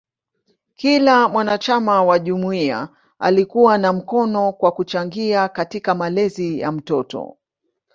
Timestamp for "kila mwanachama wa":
0.75-2.19